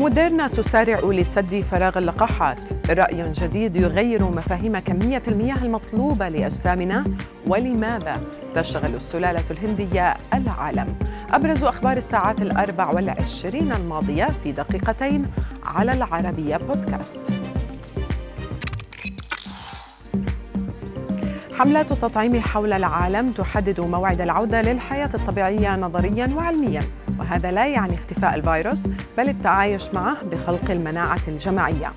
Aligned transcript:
موديرنا 0.00 0.48
تسارع 0.48 1.00
لسد 1.04 1.60
فراغ 1.60 1.98
اللقاحات. 1.98 2.60
رأي 2.90 3.32
جديد 3.32 3.76
يغير 3.76 4.22
مفاهيم 4.22 4.78
كمية 4.78 5.22
المياه 5.28 5.64
المطلوبة 5.64 6.28
لأجسامنا. 6.28 7.04
ولماذا 7.46 8.20
تشغل 8.54 8.94
السلالة 8.94 9.44
الهندية 9.50 10.16
العالم؟ 10.34 10.94
أبرز 11.30 11.64
أخبار 11.64 11.96
الساعات 11.96 12.42
الأربع 12.42 12.90
والعشرين 12.90 13.72
الماضية 13.72 14.24
في 14.24 14.52
دقيقتين 14.52 15.26
على 15.64 15.92
العربية 15.92 16.56
بودكاست. 16.56 17.20
حملات 21.60 21.92
التطعيم 21.92 22.40
حول 22.40 22.72
العالم 22.72 23.32
تحدد 23.32 23.80
موعد 23.80 24.20
العودة 24.20 24.62
للحياة 24.62 25.10
الطبيعية 25.14 25.76
نظريا 25.76 26.30
وعلميا. 26.36 26.82
وهذا 27.18 27.50
لا 27.50 27.66
يعني 27.66 27.94
اختفاء 27.94 28.34
الفيروس 28.34 28.82
بل 29.18 29.28
التعايش 29.28 29.88
معه 29.94 30.24
بخلق 30.24 30.70
المناعة 30.70 31.20
الجماعية. 31.28 31.92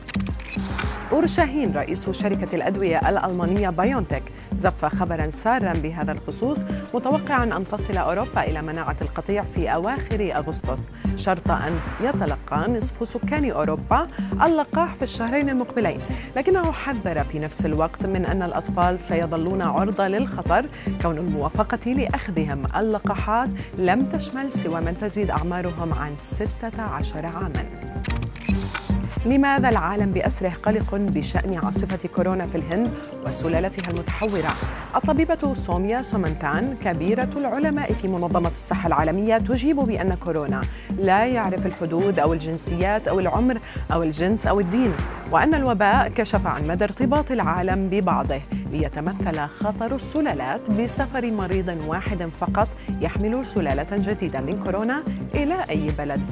أور 1.12 1.28
شاهين 1.28 1.72
رئيس 1.72 2.10
شركة 2.10 2.56
الأدوية 2.56 3.10
الألمانية 3.10 3.70
بايونتك 3.70 4.24
زف 4.54 4.86
خبرا 4.86 5.30
سارا 5.30 5.74
بهذا 5.74 6.12
الخصوص 6.12 6.66
متوقعا 6.94 7.44
أن 7.44 7.64
تصل 7.64 7.98
أوروبا 7.98 8.44
إلى 8.44 8.62
مناعة 8.62 8.96
القطيع 9.02 9.44
في 9.44 9.74
أواخر 9.74 10.32
أغسطس 10.36 10.90
شرط 11.16 11.52
أن 11.52 11.80
يتلقى 12.02 12.70
نصف 12.70 13.10
سكان 13.10 13.52
أوروبا 13.52 14.08
اللقاح 14.46 14.96
في 14.96 15.02
الشهرين 15.02 15.50
المقبلين. 15.50 16.02
لكنه 16.36 16.72
حذر 16.72 17.24
في 17.24 17.40
نفس 17.40 17.66
الوقت 17.66 18.06
من 18.06 18.26
أن 18.26 18.44
الأطفال 18.44 19.00
سيظلون 19.00 19.62
عرضة 19.62 20.08
للخطر 20.08 20.66
كون 21.02 21.18
الموافقة 21.18 21.92
لأخذهم 21.92 22.64
اللقاحات 22.76 23.50
لم 23.78 24.06
تشمل 24.06 24.52
سوى 24.52 24.82
من 24.82 24.98
تزيد 24.98 25.30
أعمارهم 25.32 25.94
عن 25.94 26.16
16 26.20 27.26
عاماً. 27.26 27.66
لماذا 29.26 29.70
العالم 29.70 30.12
بأسره 30.12 30.50
قلق 30.50 30.96
بشأن 30.96 31.58
عاصفة 31.64 32.10
كورونا 32.16 32.48
في 32.48 32.56
الهند 32.56 32.92
وسلالتها 33.28 33.92
المتحورة؟ 33.92 34.54
الطبيبة 34.96 35.54
سوميا 35.54 36.02
سومنتان 36.02 36.78
كبيرة 36.84 37.30
العلماء 37.38 37.94
في 37.94 38.08
منظمة 38.08 38.50
الصحة 38.50 38.88
العالمية 38.88 39.38
تجيب 39.38 39.76
بأن 39.76 40.14
كورونا 40.14 40.62
لا 40.98 41.26
يعرف 41.26 41.66
الحدود 41.66 42.20
أو 42.20 42.34
الجنسيات 42.34 43.08
أو 43.08 43.20
العمر 43.20 43.60
أو 43.94 44.04
الجنس 44.04 44.48
أو 44.48 44.60
الدين 44.60 44.94
وأن 45.32 45.54
الوباء 45.54 46.08
كشف 46.08 46.48
عن 46.48 46.68
مدى 46.68 46.84
ارتباط 46.84 47.32
العالم 47.32 47.90
ببعضه 47.90 48.42
ليتمثل 48.72 49.40
خطر 49.40 49.96
السلالات 49.96 50.72
بسفر 50.72 51.32
مريض 51.32 51.78
واحد 51.88 52.30
فقط 52.40 52.70
يحمل 53.02 53.46
سلالة 53.46 53.88
جديدة 53.92 54.42
من 54.42 54.58
كورونا 54.58 55.04
إلى 55.36 55.56
أي 55.70 55.88
بلد 55.98 56.32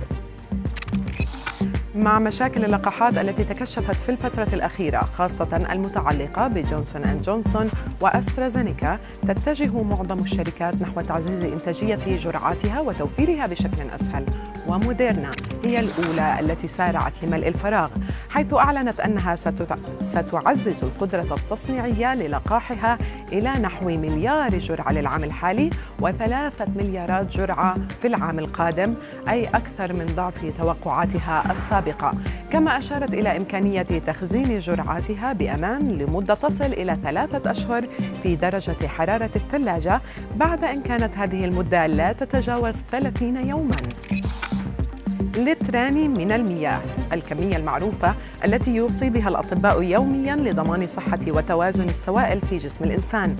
مع 1.95 2.19
مشاكل 2.19 2.65
اللقاحات 2.65 3.17
التي 3.17 3.43
تكشفت 3.43 3.95
في 3.95 4.09
الفترة 4.09 4.47
الأخيرة 4.53 4.99
خاصة 4.99 5.67
المتعلقة 5.71 6.47
بجونسون 6.47 7.03
أند 7.03 7.21
جونسون 7.21 7.69
وأسترازينيكا. 8.01 8.99
تتجه 9.27 9.83
معظم 9.83 10.19
الشركات 10.19 10.81
نحو 10.81 11.01
تعزيز 11.01 11.43
إنتاجية 11.43 12.17
جرعاتها 12.17 12.79
وتوفيرها 12.79 13.45
بشكل 13.47 13.89
أسهل 13.95 14.25
وموديرنا 14.67 15.31
هي 15.65 15.79
الأولى 15.79 16.39
التي 16.39 16.67
سارعت 16.67 17.23
لملء 17.23 17.47
الفراغ 17.47 17.89
حيث 18.29 18.53
أعلنت 18.53 18.99
أنها 18.99 19.35
ستعزز 20.01 20.83
القدرة 20.83 21.35
التصنيعية 21.35 22.15
للقاحها 22.15 22.97
إلى 23.31 23.49
نحو 23.49 23.85
مليار 23.85 24.57
جرعة 24.57 24.91
للعام 24.91 25.23
الحالي 25.23 25.69
وثلاثة 25.99 26.65
مليارات 26.75 27.37
جرعة 27.37 27.75
في 28.01 28.07
العام 28.07 28.39
القادم 28.39 28.93
أي 29.29 29.47
أكثر 29.47 29.93
من 29.93 30.05
ضعف 30.05 30.45
توقعاتها 30.57 31.51
السابقة. 31.51 32.13
كما 32.51 32.77
أشارت 32.77 33.13
إلى 33.13 33.37
إمكانية 33.37 33.81
تخزين 33.81 34.59
جرعاتها 34.59 35.33
بأمان 35.33 35.87
لمدة 35.87 36.33
تصل 36.33 36.65
إلى 36.65 36.97
ثلاثة 37.03 37.51
أشهر 37.51 37.85
في 38.23 38.35
درجة 38.35 38.87
حرارة 38.87 39.31
الثلاجة 39.35 40.01
بعد 40.35 40.63
أن 40.63 40.81
كانت 40.81 41.17
هذه 41.17 41.45
المدة 41.45 41.87
لا 41.87 42.13
تتجاوز 42.13 42.75
30 42.91 43.49
يوماً. 43.49 43.77
لتران 45.45 46.09
من 46.09 46.31
المياه 46.31 46.81
الكمية 47.13 47.57
المعروفة 47.57 48.15
التي 48.45 48.75
يوصي 48.75 49.09
بها 49.09 49.29
الأطباء 49.29 49.83
يوميا 49.83 50.35
لضمان 50.35 50.87
صحة 50.87 51.19
وتوازن 51.27 51.89
السوائل 51.89 52.41
في 52.41 52.57
جسم 52.57 52.83
الإنسان 52.83 53.35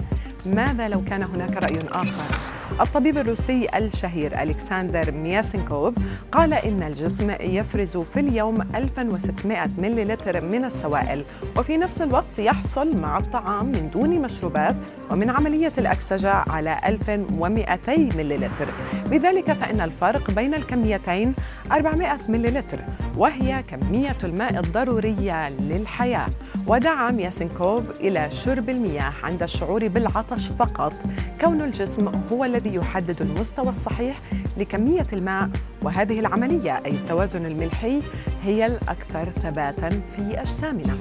ماذا 0.45 0.88
لو 0.88 1.03
كان 1.03 1.23
هناك 1.23 1.57
رأي 1.57 1.79
آخر؟ 1.91 2.60
الطبيب 2.79 3.17
الروسي 3.17 3.67
الشهير 3.75 4.41
ألكسندر 4.43 5.11
مياسينكوف 5.11 5.93
قال 6.31 6.53
إن 6.53 6.83
الجسم 6.83 7.31
يفرز 7.41 7.97
في 7.97 8.19
اليوم 8.19 8.61
1600 8.75 9.67
مليلتر 9.77 10.41
من 10.41 10.65
السوائل 10.65 11.25
وفي 11.57 11.77
نفس 11.77 12.01
الوقت 12.01 12.39
يحصل 12.39 13.01
مع 13.01 13.17
الطعام 13.17 13.65
من 13.65 13.89
دون 13.89 14.21
مشروبات 14.21 14.75
ومن 15.11 15.29
عملية 15.29 15.71
الأكسجة 15.77 16.31
على 16.33 16.77
1200 16.85 18.17
مليلتر. 18.17 18.67
بذلك 19.05 19.51
فإن 19.51 19.81
الفرق 19.81 20.31
بين 20.31 20.53
الكميتين 20.53 21.33
400 21.71 22.17
مليلتر 22.29 22.79
وهي 23.17 23.63
كمية 23.63 24.17
الماء 24.23 24.59
الضرورية 24.59 25.49
للحياة. 25.49 26.29
ودعا 26.67 27.11
مياسينكوف 27.11 27.91
إلى 27.99 28.31
شرب 28.31 28.69
المياه 28.69 29.13
عند 29.23 29.43
الشعور 29.43 29.88
بالعطش 29.88 30.47
فقط 30.47 30.93
كون 31.41 31.62
الجسم 31.62 32.07
هو 32.31 32.46
الذي 32.46 32.75
يحدد 32.75 33.22
المستوى 33.22 33.69
الصحيح 33.69 34.22
لكمية 34.57 35.07
الماء 35.13 35.50
وهذه 35.81 36.19
العملية 36.19 36.81
أي 36.85 36.91
التوازن 36.91 37.46
الملحي 37.46 38.02
هي 38.44 38.66
الأكثر 38.66 39.29
ثباتا 39.29 39.90
في 39.90 40.41
أجسامنا. 40.41 40.97